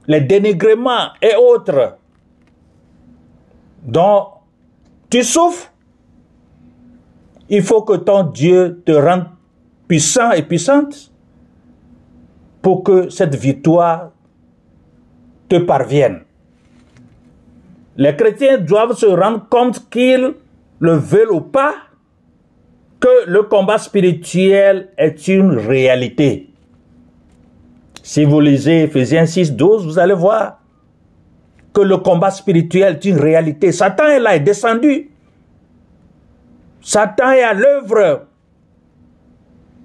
les 0.07 0.21
dénigrements 0.21 1.09
et 1.21 1.35
autres 1.35 1.97
dont 3.83 4.27
tu 5.09 5.23
souffres, 5.23 5.71
il 7.49 7.63
faut 7.63 7.81
que 7.83 7.93
ton 7.93 8.23
Dieu 8.23 8.81
te 8.85 8.91
rende 8.91 9.25
puissant 9.87 10.31
et 10.31 10.43
puissante 10.43 11.11
pour 12.61 12.83
que 12.83 13.09
cette 13.09 13.35
victoire 13.35 14.11
te 15.47 15.57
parvienne. 15.57 16.23
Les 17.95 18.15
chrétiens 18.15 18.57
doivent 18.57 18.95
se 18.95 19.05
rendre 19.05 19.47
compte 19.49 19.89
qu'ils 19.89 20.33
le 20.79 20.91
veulent 20.91 21.31
ou 21.31 21.41
pas, 21.41 21.73
que 22.99 23.27
le 23.27 23.43
combat 23.43 23.77
spirituel 23.77 24.89
est 24.97 25.27
une 25.27 25.51
réalité. 25.51 26.46
Si 28.07 28.23
vous 28.23 28.39
lisez 28.39 28.83
Ephésiens 28.83 29.25
6, 29.25 29.51
12, 29.51 29.85
vous 29.85 29.99
allez 29.99 30.13
voir 30.13 30.61
que 31.73 31.81
le 31.81 31.97
combat 31.97 32.31
spirituel 32.31 32.93
est 32.93 33.03
une 33.03 33.17
réalité. 33.17 33.73
Satan 33.73 34.05
est 34.05 34.19
là, 34.21 34.33
est 34.33 34.39
descendu. 34.39 35.11
Satan 36.79 37.31
est 37.31 37.43
à 37.43 37.53
l'œuvre 37.53 38.27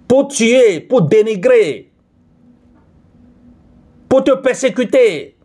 pour 0.07 0.29
tuer, 0.29 0.79
pour 0.79 1.03
dénigrer, 1.03 1.91
pour 4.09 4.23
te 4.23 4.37
persécuter, 4.37 5.37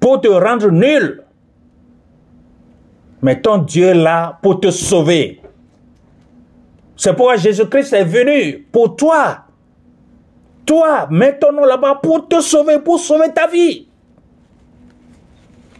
pour 0.00 0.22
te 0.22 0.28
rendre 0.28 0.70
nul. 0.70 1.22
Mais 3.20 3.42
ton 3.42 3.58
Dieu 3.58 3.88
est 3.88 3.94
là 3.94 4.38
pour 4.40 4.58
te 4.58 4.70
sauver. 4.70 5.42
C'est 6.96 7.12
pourquoi 7.12 7.36
Jésus-Christ 7.36 7.92
est 7.92 8.04
venu 8.04 8.66
pour 8.72 8.96
toi. 8.96 9.43
Toi, 10.66 11.08
mets 11.10 11.38
ton 11.38 11.52
nom 11.52 11.64
là-bas 11.64 12.00
pour 12.02 12.26
te 12.28 12.40
sauver, 12.40 12.78
pour 12.78 12.98
sauver 12.98 13.32
ta 13.32 13.46
vie. 13.46 13.88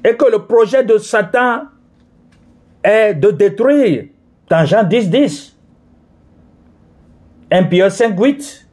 Et 0.04 0.16
que 0.16 0.30
le 0.30 0.44
projet 0.46 0.84
de 0.84 0.98
Satan 0.98 1.62
est 2.82 3.14
de 3.14 3.30
détruire. 3.30 4.06
Dans 4.48 4.64
Jean 4.66 4.84
10, 4.84 5.10
10. 5.10 5.56
1 7.50 7.64
Pierre 7.64 7.90
5, 7.90 8.18
8. 8.18 8.68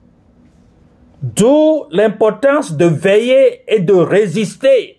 D'où 1.21 1.85
l'importance 1.91 2.75
de 2.75 2.85
veiller 2.85 3.63
et 3.67 3.79
de 3.79 3.93
résister 3.93 4.97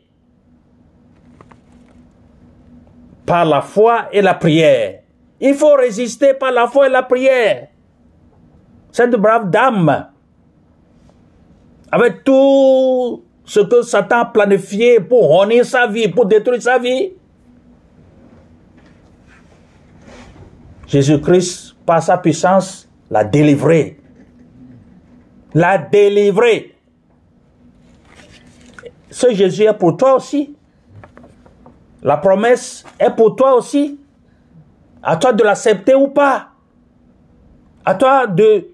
par 3.27 3.45
la 3.45 3.61
foi 3.61 4.09
et 4.13 4.23
la 4.23 4.35
prière. 4.35 5.01
Il 5.41 5.55
faut 5.55 5.75
résister 5.75 6.35
par 6.35 6.53
la 6.53 6.69
foi 6.69 6.87
et 6.87 6.91
la 6.91 7.03
prière. 7.03 7.69
Cette 8.93 9.17
brave 9.17 9.51
dame, 9.51 10.12
avec 11.93 12.25
tout 12.25 13.23
ce 13.45 13.61
que 13.61 13.83
Satan 13.83 14.21
a 14.21 14.25
planifié 14.25 14.99
pour 14.99 15.31
honir 15.31 15.67
sa 15.67 15.87
vie, 15.87 16.09
pour 16.09 16.25
détruire 16.25 16.63
sa 16.63 16.79
vie, 16.79 17.13
Jésus-Christ, 20.87 21.77
par 21.85 22.03
sa 22.03 22.17
puissance, 22.17 22.89
l'a 23.11 23.25
délivré. 23.25 24.01
L'a 25.55 25.77
délivré. 25.77 26.75
Ce 29.11 29.33
Jésus 29.35 29.65
est 29.65 29.75
pour 29.75 29.97
toi 29.99 30.17
aussi. 30.17 30.57
La 32.03 32.17
promesse 32.17 32.85
est 32.99 33.15
pour 33.15 33.37
toi 33.37 33.55
aussi. 33.55 34.01
À 35.03 35.17
toi 35.17 35.33
de 35.35 35.43
l'accepter 35.43 35.95
ou 35.95 36.09
pas. 36.09 36.49
À 37.85 37.95
toi 37.95 38.27
de 38.27 38.69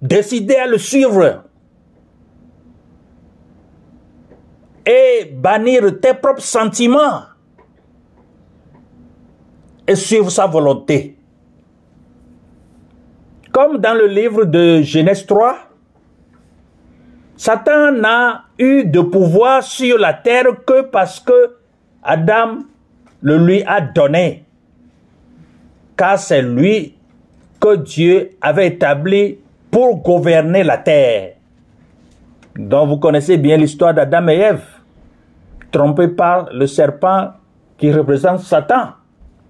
décider 0.00 0.56
à 0.56 0.66
le 0.66 0.78
suivre. 0.78 1.44
Et 4.84 5.30
bannir 5.32 6.00
tes 6.00 6.14
propres 6.14 6.42
sentiments. 6.42 7.22
Et 9.86 9.96
suivre 9.96 10.30
sa 10.30 10.46
volonté. 10.46 11.16
Comme 13.52 13.78
dans 13.78 13.94
le 13.94 14.06
livre 14.06 14.44
de 14.44 14.82
Genèse 14.82 15.26
3, 15.26 15.56
Satan 17.36 17.92
n'a 17.92 18.44
eu 18.58 18.84
de 18.84 19.00
pouvoir 19.00 19.62
sur 19.62 19.98
la 19.98 20.14
terre 20.14 20.46
que 20.64 20.82
parce 20.82 21.20
que 21.20 21.56
Adam 22.02 22.58
le 23.20 23.36
lui 23.38 23.62
a 23.64 23.80
donné. 23.80 24.44
Car 25.96 26.18
c'est 26.18 26.42
lui 26.42 26.94
que 27.60 27.76
Dieu 27.76 28.30
avait 28.40 28.68
établi 28.68 29.38
pour 29.70 29.96
gouverner 29.98 30.64
la 30.64 30.78
terre. 30.78 31.34
Donc 32.56 32.88
vous 32.88 32.98
connaissez 32.98 33.38
bien 33.38 33.56
l'histoire 33.56 33.94
d'Adam 33.94 34.28
et 34.28 34.36
Ève, 34.36 34.64
trompés 35.72 36.08
par 36.08 36.52
le 36.52 36.66
serpent 36.66 37.32
qui 37.78 37.90
représente 37.92 38.40
Satan, 38.40 38.90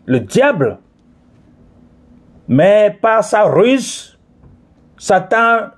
le 0.06 0.20
diable. 0.20 0.78
Mais 2.48 2.96
par 3.02 3.22
sa 3.22 3.42
ruse, 3.42 4.18
Satan 4.96 5.70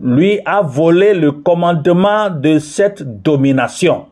lui 0.00 0.40
a 0.44 0.62
volé 0.62 1.14
le 1.14 1.32
commandement 1.32 2.30
de 2.30 2.58
cette 2.58 3.22
domination. 3.22 4.06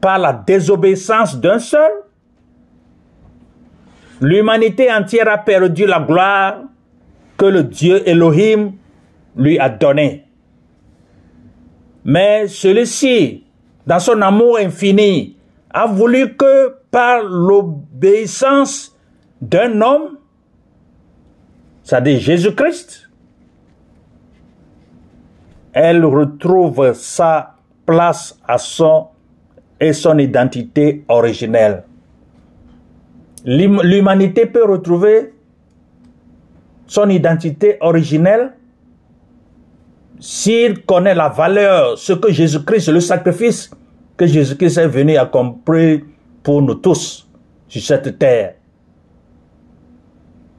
Par 0.00 0.18
la 0.18 0.32
désobéissance 0.32 1.38
d'un 1.38 1.58
seul, 1.58 1.90
l'humanité 4.20 4.92
entière 4.92 5.28
a 5.28 5.38
perdu 5.38 5.86
la 5.86 6.00
gloire 6.00 6.62
que 7.36 7.46
le 7.46 7.64
Dieu 7.64 8.06
Elohim 8.08 8.72
lui 9.36 9.58
a 9.58 9.68
donnée. 9.68 10.26
Mais 12.04 12.48
celui-ci, 12.48 13.44
dans 13.86 13.98
son 13.98 14.20
amour 14.22 14.58
infini, 14.58 15.36
a 15.72 15.86
voulu 15.86 16.36
que 16.36 16.74
par 16.90 17.22
l'obéissance 17.22 18.96
d'un 19.40 19.80
homme, 19.80 20.18
c'est-à-dire 21.82 22.20
Jésus-Christ, 22.20 23.08
elle 25.72 26.04
retrouve 26.04 26.92
sa 26.94 27.54
place 27.86 28.38
à 28.46 28.58
son 28.58 29.06
et 29.78 29.92
son 29.92 30.18
identité 30.18 31.04
originelle. 31.08 31.84
L'hum- 33.44 33.82
L'humanité 33.82 34.46
peut 34.46 34.64
retrouver 34.64 35.32
son 36.86 37.08
identité 37.08 37.78
originelle 37.80 38.52
s'il 40.20 40.84
connaît 40.84 41.14
la 41.14 41.28
valeur, 41.28 41.98
ce 41.98 42.12
que 42.12 42.30
Jésus-Christ, 42.30 42.88
le 42.90 43.00
sacrifice 43.00 43.70
que 44.16 44.26
Jésus-Christ 44.26 44.76
est 44.76 44.86
venu 44.86 45.16
accomplir 45.16 46.02
pour 46.42 46.60
nous 46.60 46.74
tous 46.74 47.26
sur 47.66 47.82
cette 47.82 48.18
terre. 48.18 48.54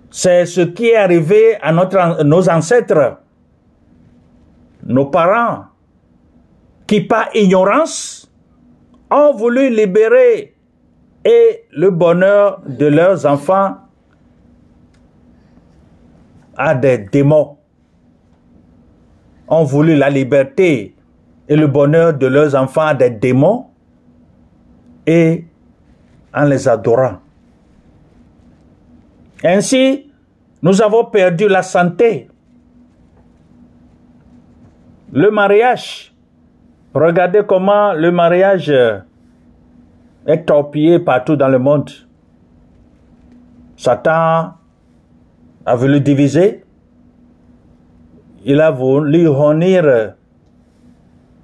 C'est 0.09 0.45
ce 0.45 0.61
qui 0.61 0.87
est 0.87 0.97
arrivé 0.97 1.55
à 1.61 1.71
notre, 1.71 2.23
nos 2.23 2.49
ancêtres, 2.49 3.17
nos 4.83 5.05
parents, 5.05 5.65
qui 6.87 7.01
par 7.01 7.33
ignorance 7.35 8.29
ont 9.09 9.33
voulu 9.33 9.69
libérer 9.69 10.55
et 11.23 11.65
le 11.71 11.91
bonheur 11.91 12.61
de 12.67 12.87
leurs 12.87 13.25
enfants 13.25 13.77
à 16.57 16.73
des 16.73 16.97
démons. 16.97 17.57
Ont 19.51 19.63
voulu 19.63 19.95
la 19.95 20.09
liberté 20.09 20.95
et 21.47 21.55
le 21.55 21.67
bonheur 21.67 22.13
de 22.15 22.25
leurs 22.25 22.55
enfants 22.55 22.93
des 22.95 23.11
démons 23.11 23.67
et 25.05 25.45
en 26.33 26.45
les 26.45 26.67
adorant. 26.67 27.19
Ainsi, 29.43 30.11
nous 30.61 30.81
avons 30.81 31.05
perdu 31.05 31.47
la 31.47 31.63
santé. 31.63 32.29
Le 35.11 35.29
mariage. 35.31 36.13
Regardez 36.93 37.41
comment 37.47 37.93
le 37.93 38.11
mariage 38.11 38.69
euh, 38.69 38.99
est 40.25 40.45
torpillé 40.45 40.99
partout 40.99 41.35
dans 41.35 41.47
le 41.47 41.57
monde. 41.57 41.89
Satan 43.75 44.53
a 45.65 45.75
voulu 45.75 45.99
diviser. 45.99 46.60
Il 48.43 48.59
a 48.59 48.71
voulu 48.71 49.27
euh, 49.27 50.09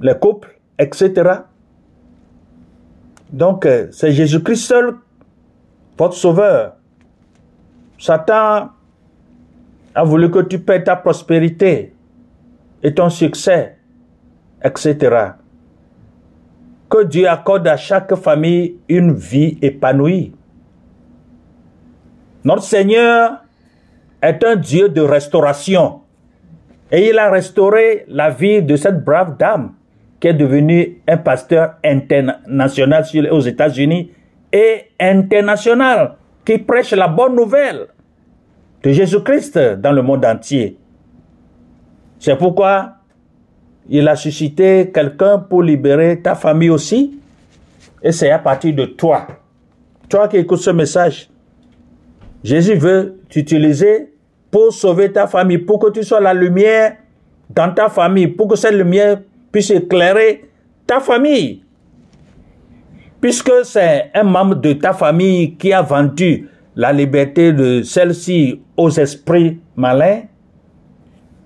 les 0.02 0.16
couples, 0.20 0.58
etc. 0.80 1.42
Donc, 3.32 3.66
euh, 3.66 3.88
c'est 3.92 4.12
Jésus-Christ 4.12 4.66
seul, 4.68 4.96
votre 5.98 6.16
sauveur. 6.16 6.74
Satan 8.00 8.70
a 9.94 10.04
voulu 10.04 10.32
que 10.32 10.40
tu 10.40 10.60
perdes 10.60 10.86
ta 10.86 10.96
prospérité 10.96 11.94
et 12.82 12.94
ton 12.94 13.10
succès, 13.10 13.78
etc. 14.64 15.32
Que 16.90 17.04
Dieu 17.04 17.28
accorde 17.28 17.68
à 17.68 17.78
chaque 17.78 18.16
famille 18.16 18.78
une 18.88 19.14
vie 19.14 19.58
épanouie. 19.62 20.34
Notre 22.44 22.64
Seigneur 22.64 23.44
est 24.22 24.44
un 24.44 24.56
Dieu 24.56 24.90
de 24.90 25.02
restauration. 25.02 26.02
Et 26.92 27.10
il 27.10 27.20
a 27.20 27.30
restauré 27.30 28.06
la 28.08 28.30
vie 28.30 28.62
de 28.62 28.76
cette 28.76 29.04
brave 29.04 29.38
dame 29.38 29.74
qui 30.20 30.28
est 30.28 30.34
devenue 30.34 31.02
un 31.08 31.18
pasteur 31.18 31.76
international 31.84 33.04
aux 33.32 33.42
États-Unis 33.42 34.12
et 34.52 34.86
international 35.00 36.16
qui 36.46 36.58
prêche 36.58 36.92
la 36.92 37.08
bonne 37.08 37.36
nouvelle 37.36 37.88
de 38.84 38.92
Jésus-Christ 38.92 39.58
dans 39.80 39.92
le 39.92 40.02
monde 40.02 40.26
entier. 40.26 40.78
C'est 42.20 42.38
pourquoi 42.38 42.94
il 43.90 44.08
a 44.08 44.16
suscité 44.16 44.92
quelqu'un 44.94 45.40
pour 45.40 45.64
libérer 45.64 46.22
ta 46.22 46.36
famille 46.36 46.70
aussi. 46.70 47.20
Et 48.02 48.12
c'est 48.12 48.32
à 48.32 48.40
partir 48.40 48.74
de 48.74 48.86
toi. 48.86 49.28
Toi 50.10 50.28
qui 50.28 50.38
écoutes 50.38 50.60
ce 50.60 50.70
message. 50.70 51.30
Jésus 52.44 52.76
veut 52.76 53.20
t'utiliser 53.30 54.14
pour 54.52 54.74
sauver 54.74 55.12
ta 55.12 55.28
famille, 55.28 55.58
pour 55.58 55.80
que 55.80 55.92
tu 55.92 56.04
sois 56.04 56.20
la 56.20 56.34
lumière 56.34 56.98
dans 57.50 57.74
ta 57.74 57.90
famille, 57.90 58.28
pour 58.28 58.48
que 58.48 58.56
cette 58.56 58.74
lumière 58.74 59.22
puisse 59.52 59.70
éclairer 59.72 60.50
ta 60.86 61.00
famille. 61.00 61.64
Puisque 63.20 63.52
c'est 63.64 64.12
un 64.14 64.24
membre 64.24 64.56
de 64.56 64.74
ta 64.74 64.94
famille 64.94 65.56
qui 65.56 65.74
a 65.74 65.82
vendu 65.82 66.50
la 66.76 66.94
liberté 66.94 67.52
de 67.52 67.82
celle-ci 67.82 68.62
aux 68.76 68.92
esprits 68.92 69.60
malins, 69.76 70.22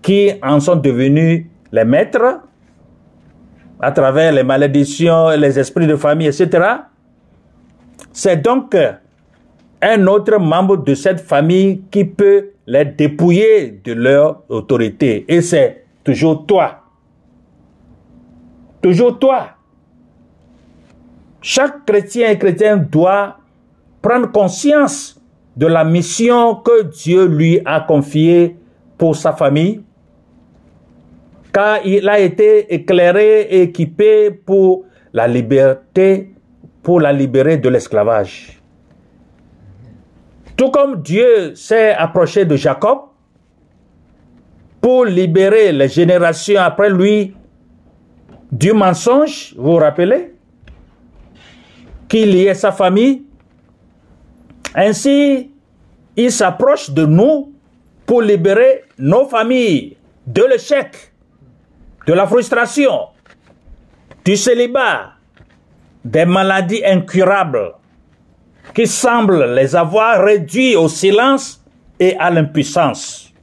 qui 0.02 0.32
en 0.44 0.60
sont 0.60 0.76
devenus 0.76 1.46
les 1.72 1.86
maîtres 1.86 2.42
à 3.80 3.92
travers 3.92 4.32
les 4.32 4.44
malédictions, 4.44 5.30
les 5.30 5.58
esprits 5.58 5.88
de 5.88 5.96
famille, 5.96 6.28
etc. 6.28 6.68
C'est 8.12 8.42
donc 8.42 8.76
un 9.82 10.08
autre 10.08 10.38
membre 10.38 10.78
de 10.78 10.94
cette 10.94 11.20
famille 11.20 11.82
qui 11.90 12.06
peut 12.06 12.52
les 12.68 12.86
dépouiller 12.86 13.82
de 13.84 13.94
leur 13.94 14.44
autorité. 14.50 15.26
Et 15.28 15.42
c'est 15.42 15.86
toujours 16.04 16.46
toi. 16.46 16.82
Toujours 18.82 19.18
toi. 19.18 19.50
Chaque 21.42 21.86
chrétien 21.86 22.30
et 22.30 22.38
chrétien 22.38 22.78
doit 22.78 23.38
prendre 24.02 24.32
conscience 24.32 25.20
de 25.56 25.66
la 25.66 25.84
mission 25.84 26.56
que 26.56 26.84
Dieu 26.84 27.26
lui 27.26 27.60
a 27.66 27.82
confiée 27.82 28.56
pour 28.98 29.16
sa 29.16 29.34
famille, 29.34 29.82
car 31.52 31.86
il 31.86 32.08
a 32.08 32.20
été 32.20 32.74
éclairé 32.74 33.42
et 33.42 33.64
équipé 33.64 34.32
pour 34.32 34.86
la 35.12 35.28
liberté, 35.28 36.34
pour 36.84 37.00
la 37.02 37.12
libérer 37.12 37.58
de 37.58 37.70
l'esclavage. 37.70 38.61
Tout 40.62 40.70
comme 40.70 41.02
Dieu 41.02 41.56
s'est 41.56 41.92
approché 41.92 42.46
de 42.46 42.56
Jacob 42.56 43.00
pour 44.80 45.06
libérer 45.06 45.72
les 45.72 45.90
générations 45.90 46.62
après 46.62 46.92
lui 46.92 47.34
du 48.52 48.72
mensonge, 48.72 49.56
vous 49.58 49.72
vous 49.72 49.78
rappelez, 49.78 50.36
qui 52.08 52.26
liait 52.26 52.54
sa 52.54 52.72
famille. 52.72 53.24
Ainsi, 54.76 55.50
il 56.16 56.32
s'approche 56.32 56.92
de 56.92 57.08
nous 57.08 57.52
pour 58.06 58.22
libérer 58.22 58.84
nos 59.00 59.26
familles 59.26 59.98
de 60.28 60.44
l'échec, 60.44 60.96
de 62.06 62.14
la 62.14 62.28
frustration, 62.28 63.08
du 64.24 64.38
célibat, 64.38 65.14
des 66.06 66.26
maladies 66.26 66.86
incurables 66.86 67.81
qui 68.74 68.88
semblent 68.88 69.54
les 69.54 69.76
avoir 69.76 70.24
réduits 70.24 70.76
au 70.76 70.88
silence 70.88 71.64
et 72.00 72.16
à 72.18 72.30
l'impuissance. 72.30 73.34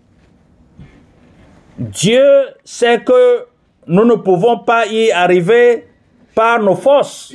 Dieu 1.79 2.25
sait 2.65 3.03
que 3.03 3.47
nous 3.87 4.05
ne 4.05 4.17
pouvons 4.17 4.59
pas 4.59 4.87
y 4.87 5.11
arriver 5.11 5.87
par 6.35 6.61
nos 6.61 6.75
forces. 6.75 7.33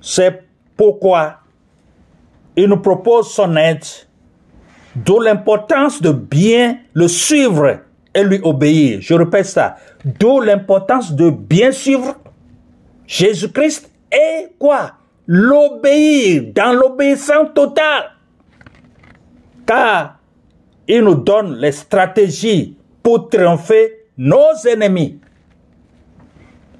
C'est 0.00 0.42
pourquoi 0.76 1.40
il 2.56 2.66
nous 2.66 2.80
propose 2.80 3.32
son 3.32 3.56
aide, 3.56 3.84
d'où 4.96 5.20
l'importance 5.20 6.00
de 6.00 6.10
bien 6.10 6.78
le 6.92 7.08
suivre 7.08 7.80
et 8.14 8.24
lui 8.24 8.40
obéir. 8.42 8.98
Je 9.00 9.14
répète 9.14 9.46
ça. 9.46 9.76
D'où 10.04 10.40
l'importance 10.40 11.12
de 11.12 11.30
bien 11.30 11.70
suivre 11.70 12.16
Jésus-Christ 13.06 13.90
et 14.10 14.48
quoi? 14.58 14.97
L'obéir 15.28 16.52
dans 16.54 16.72
l'obéissance 16.72 17.52
totale. 17.54 18.12
Car 19.66 20.18
il 20.88 21.02
nous 21.02 21.16
donne 21.16 21.56
les 21.56 21.72
stratégies 21.72 22.76
pour 23.02 23.28
triompher 23.28 24.06
nos 24.16 24.54
ennemis. 24.66 25.20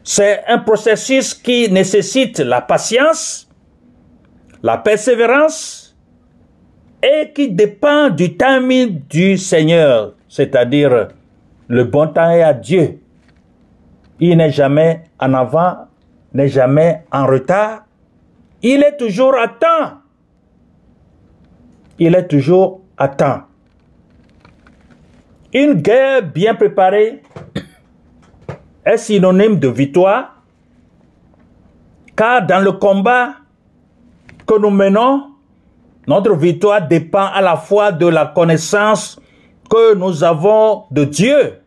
C'est 0.03 0.45
un 0.49 0.59
processus 0.61 1.35
qui 1.35 1.71
nécessite 1.71 2.39
la 2.39 2.63
patience, 2.63 3.47
la 4.63 4.79
persévérance 4.79 5.95
et 7.03 7.31
qui 7.35 7.51
dépend 7.51 8.09
du 8.09 8.35
timing 8.35 9.03
du 9.09 9.37
Seigneur, 9.37 10.15
c'est-à-dire 10.27 11.09
le 11.69 11.85
bon 11.85 12.09
temps 12.09 12.31
est 12.31 12.43
à 12.43 12.55
Dieu. 12.55 12.99
Il 14.19 14.39
n'est 14.39 14.51
jamais 14.51 15.05
en 15.21 15.35
avant, 15.35 15.77
n'est 16.33 16.49
jamais 16.49 17.05
en 17.13 17.27
retard. 17.27 17.85
Il 18.63 18.83
est 18.83 18.97
toujours 18.97 19.37
à 19.39 19.49
temps. 19.49 19.99
Il 21.99 22.15
est 22.15 22.27
toujours 22.27 22.81
à 22.97 23.09
temps. 23.09 23.43
Une 25.53 25.75
guerre 25.75 26.23
bien 26.23 26.55
préparée 26.55 27.23
est 28.85 28.97
synonyme 28.97 29.59
de 29.59 29.69
victoire, 29.69 30.43
car 32.17 32.45
dans 32.47 32.63
le 32.63 32.73
combat 32.73 33.35
que 34.47 34.59
nous 34.59 34.71
menons, 34.71 35.31
notre 36.07 36.35
victoire 36.35 36.87
dépend 36.87 37.27
à 37.27 37.41
la 37.41 37.57
fois 37.57 37.93
de 37.93 38.07
la 38.07 38.27
connaissance 38.27 39.21
que 39.71 39.95
nous 39.95 40.25
avons 40.25 40.85
de 40.91 41.05
Dieu 41.05 41.61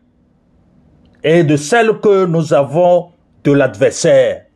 et 1.24 1.44
de 1.44 1.56
celle 1.56 2.00
que 2.00 2.26
nous 2.26 2.52
avons 2.52 3.10
de 3.44 3.52
l'adversaire. 3.52 4.46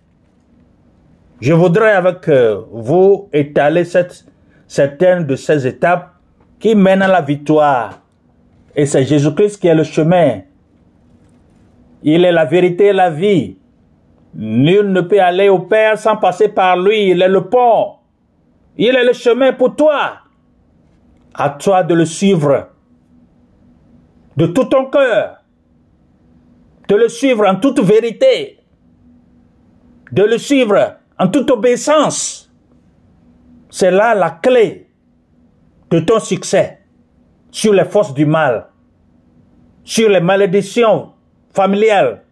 Je 1.41 1.53
voudrais 1.53 1.93
avec 1.93 2.29
euh, 2.29 2.63
vous 2.71 3.29
étaler 3.33 3.85
certaines 4.67 5.27
de 5.27 5.37
ces 5.37 5.67
étapes 5.67 6.15
qui 6.59 6.75
mènent 6.75 7.03
à 7.03 7.09
la 7.09 7.21
victoire. 7.21 8.01
Et 8.75 8.87
c'est 8.87 9.05
Jésus-Christ 9.05 9.61
qui 9.61 9.69
est 9.69 9.75
le 9.75 9.85
chemin. 9.85 10.41
Il 12.03 12.25
est 12.25 12.33
la 12.33 12.45
vérité 12.45 12.87
et 12.87 12.93
la 12.93 13.11
vie. 13.11 13.57
Nul 14.35 14.93
ne 14.93 15.01
peut 15.01 15.21
aller 15.21 15.49
au 15.49 15.61
Père 15.61 15.99
sans 15.99 16.17
passer 16.17 16.49
par 16.49 16.77
lui. 16.77 17.11
Il 17.11 17.23
est 17.23 17.29
le 17.29 17.49
pont. 17.49 17.95
Il 18.77 18.95
est 18.95 19.05
le 19.05 19.13
chemin 19.13 19.53
pour 19.53 19.77
toi. 19.77 20.19
À 21.35 21.51
toi 21.51 21.83
de 21.83 21.95
le 21.95 22.05
suivre 22.05 22.69
de 24.37 24.47
tout 24.47 24.65
ton 24.65 24.87
cœur. 24.87 25.43
De 26.89 26.95
le 26.95 27.09
suivre 27.09 27.47
en 27.47 27.57
toute 27.57 27.81
vérité. 27.81 28.59
De 30.13 30.23
le 30.23 30.39
suivre 30.39 30.97
en 31.19 31.29
toute 31.29 31.51
obéissance. 31.51 32.51
C'est 33.71 33.91
là 33.91 34.15
la 34.15 34.31
clé 34.31 34.89
de 35.91 36.01
ton 36.01 36.21
succès 36.21 36.81
sur 37.51 37.73
les 37.73 37.85
forces 37.85 38.15
du 38.15 38.27
mal, 38.27 38.69
sur 39.85 40.09
les 40.09 40.21
malédictions 40.21 41.13
familiales 41.53 42.23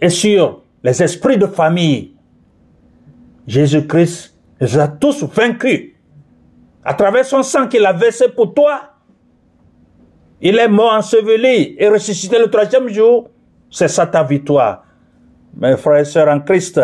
et 0.00 0.10
sur 0.10 0.62
les 0.82 1.02
esprits 1.02 1.38
de 1.38 1.46
famille. 1.46 2.16
Jésus-Christ 3.46 4.36
les 4.60 4.78
a 4.78 4.88
tous 4.88 5.24
vaincus 5.24 5.94
à 6.84 6.94
travers 6.94 7.24
son 7.24 7.42
sang 7.42 7.66
qu'il 7.66 7.84
a 7.84 7.92
versé 7.92 8.28
pour 8.28 8.54
toi. 8.54 8.82
Il 10.40 10.58
est 10.58 10.68
mort 10.68 10.94
enseveli 10.94 11.76
et 11.78 11.88
ressuscité 11.88 12.38
le 12.38 12.50
troisième 12.50 12.88
jour. 12.88 13.28
C'est 13.70 13.88
ça 13.88 14.06
ta 14.06 14.22
victoire. 14.22 14.84
Mes 15.56 15.76
frères 15.76 16.00
et 16.00 16.04
sœurs 16.04 16.28
en 16.28 16.40
Christ, 16.40 16.80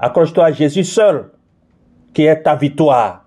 accroche-toi 0.00 0.46
à 0.46 0.52
Jésus 0.52 0.84
seul, 0.84 1.30
qui 2.14 2.24
est 2.24 2.42
ta 2.42 2.56
victoire. 2.56 3.19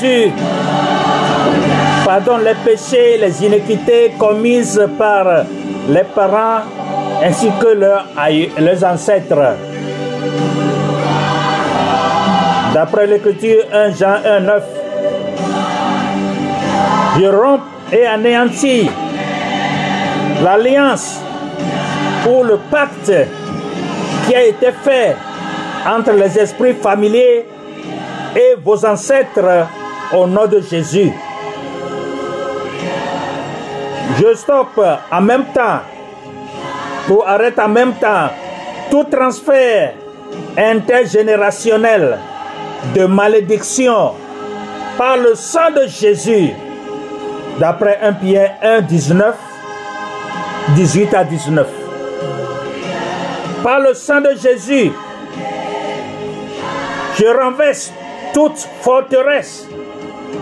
Jésus, 0.00 0.32
pardonne 2.04 2.44
les 2.44 2.54
péchés, 2.54 3.18
les 3.18 3.44
iniquités 3.44 4.12
commises 4.18 4.80
par 4.98 5.44
les 5.88 6.04
parents 6.14 6.60
ainsi 7.22 7.48
que 7.60 7.68
leurs, 7.68 8.84
ancêtres. 8.84 9.56
D'après 12.74 13.06
l'Écriture 13.06 13.64
1 13.72 13.92
Jean 13.92 14.16
1, 14.24 14.40
9, 14.40 14.62
je 17.18 17.26
romps 17.26 17.60
et 17.92 18.06
anéantis 18.06 18.90
l'alliance 20.42 21.20
ou 22.28 22.42
le 22.42 22.58
pacte 22.70 23.12
qui 24.26 24.34
a 24.34 24.44
été 24.44 24.72
fait 24.82 25.16
entre 25.86 26.12
les 26.12 26.38
esprits 26.38 26.74
familiers 26.74 27.46
et 28.36 28.54
vos 28.62 28.84
ancêtres 28.84 29.66
au 30.12 30.26
nom 30.26 30.46
de 30.46 30.60
Jésus. 30.60 31.12
Je 34.18 34.34
stoppe 34.34 34.80
en 35.10 35.20
même 35.20 35.44
temps, 35.52 35.80
pour 37.06 37.26
arrêter 37.26 37.60
en 37.60 37.68
même 37.68 37.92
temps 37.94 38.30
tout 38.90 39.04
transfert 39.04 39.94
intergénérationnel 40.56 42.18
de 42.94 43.04
malédiction 43.04 44.12
par 44.96 45.16
le 45.16 45.34
sang 45.34 45.70
de 45.74 45.86
Jésus. 45.86 46.50
D'après 47.58 47.98
1 48.02 48.12
Pierre 48.14 48.56
1, 48.62 48.80
19, 48.82 49.34
18 50.74 51.14
à 51.14 51.24
19. 51.24 51.66
Par 53.62 53.80
le 53.80 53.94
sang 53.94 54.20
de 54.20 54.34
Jésus, 54.40 54.92
je 57.18 57.26
renverse 57.26 57.92
toute 58.34 58.58
forteresse 58.80 59.66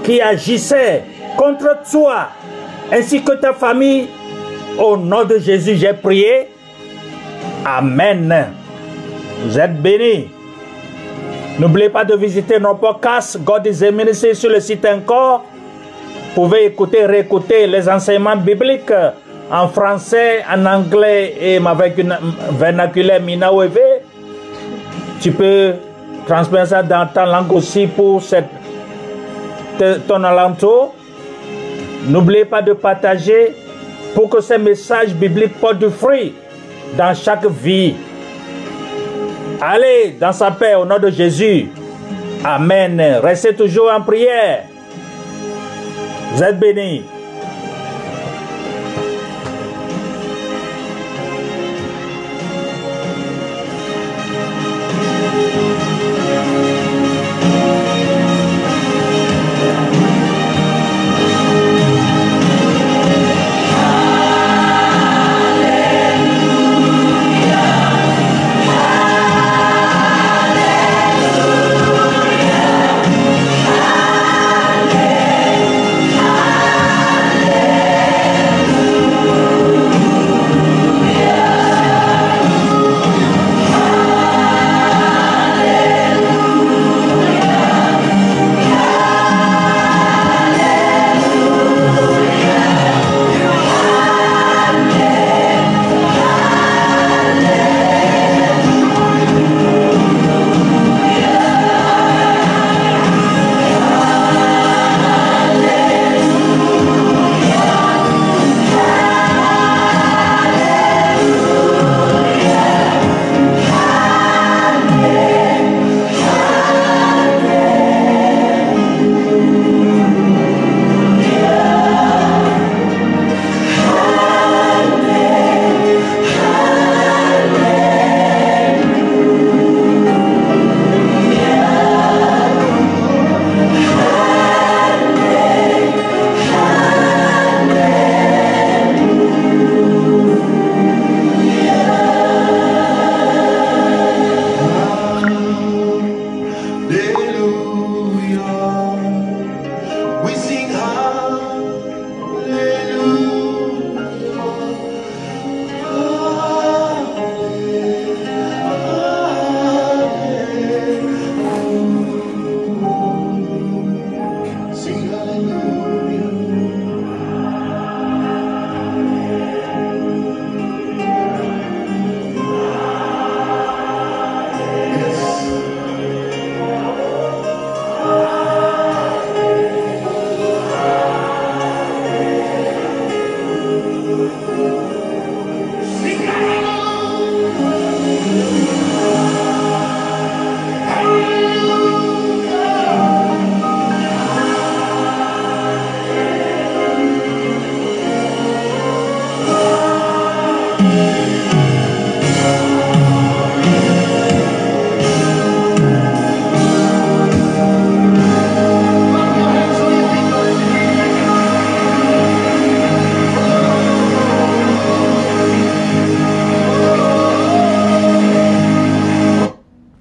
qui 0.03 0.21
agissait 0.21 1.03
contre 1.37 1.77
toi 1.91 2.29
ainsi 2.93 3.23
que 3.23 3.33
ta 3.33 3.53
famille. 3.53 4.09
Au 4.79 4.97
nom 4.97 5.25
de 5.25 5.39
Jésus, 5.39 5.77
j'ai 5.77 5.93
prié. 5.93 6.49
Amen. 7.65 8.47
Vous 9.45 9.59
êtes 9.59 9.81
bénis. 9.81 10.29
N'oubliez 11.59 11.89
pas 11.89 12.05
de 12.05 12.17
visiter 12.17 12.59
nos 12.59 12.75
podcasts 12.75 13.39
God 13.45 13.67
is 13.67 13.85
a 13.85 13.93
Ministry 13.93 14.35
sur 14.35 14.51
le 14.51 14.59
site 14.61 14.85
encore. 14.87 15.45
Vous 16.35 16.43
pouvez 16.43 16.65
écouter, 16.67 17.07
réécouter 17.07 17.69
les 17.69 17.89
enseignements 17.89 18.35
bibliques 18.37 18.91
en 19.53 19.69
français, 19.69 20.43
en 20.53 20.67
anglais 20.67 21.35
et 21.41 21.57
une 21.57 22.17
vernaculaire 22.59 23.21
Minawewe. 23.23 23.79
Tu 25.21 25.31
peux 25.31 25.75
transmettre 26.27 26.69
ça 26.69 26.83
dans 26.83 27.07
ta 27.07 27.25
langue 27.25 27.53
aussi 27.53 27.87
pour 27.87 28.21
cette, 28.21 28.49
te- 28.49 28.64
ton 30.07 30.25
alentour. 30.25 30.95
N'oubliez 32.07 32.45
pas 32.45 32.63
de 32.63 32.73
partager 32.73 33.55
pour 34.15 34.29
que 34.29 34.41
ces 34.41 34.59
messages 34.59 35.15
bibliques 35.15 35.59
portent 35.61 35.79
du 35.79 35.91
fruit 35.91 36.35
dans 36.97 37.15
chaque 37.15 37.47
vie. 37.47 37.95
Allez 39.61 40.17
dans 40.21 40.33
sa 40.33 40.51
paix 40.51 40.75
au 40.75 40.85
nom 40.85 40.99
de 40.99 41.11
Jésus. 41.11 41.69
Amen. 42.45 43.01
Restez 43.23 43.55
toujours 43.55 43.91
en 43.91 44.01
prière. 44.03 44.65
Vous 46.33 46.43
êtes 46.43 46.59
bénis. 46.59 47.05